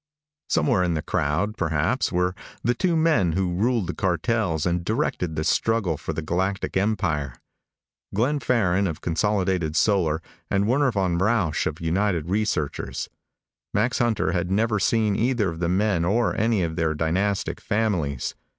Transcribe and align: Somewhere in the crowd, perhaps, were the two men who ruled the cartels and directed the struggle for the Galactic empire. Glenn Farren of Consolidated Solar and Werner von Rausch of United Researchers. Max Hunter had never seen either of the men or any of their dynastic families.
Somewhere 0.49 0.81
in 0.81 0.95
the 0.95 1.03
crowd, 1.03 1.57
perhaps, 1.57 2.11
were 2.11 2.33
the 2.63 2.73
two 2.73 2.95
men 2.95 3.33
who 3.33 3.53
ruled 3.53 3.85
the 3.85 3.93
cartels 3.93 4.65
and 4.65 4.83
directed 4.83 5.35
the 5.35 5.43
struggle 5.43 5.95
for 5.95 6.11
the 6.11 6.23
Galactic 6.23 6.75
empire. 6.75 7.35
Glenn 8.11 8.39
Farren 8.39 8.87
of 8.87 9.01
Consolidated 9.01 9.75
Solar 9.75 10.19
and 10.49 10.67
Werner 10.67 10.91
von 10.91 11.19
Rausch 11.19 11.67
of 11.67 11.79
United 11.79 12.31
Researchers. 12.31 13.09
Max 13.75 13.99
Hunter 13.99 14.31
had 14.31 14.49
never 14.49 14.79
seen 14.79 15.15
either 15.15 15.49
of 15.51 15.59
the 15.59 15.69
men 15.69 16.03
or 16.03 16.35
any 16.35 16.63
of 16.63 16.77
their 16.77 16.95
dynastic 16.95 17.61
families. 17.61 18.33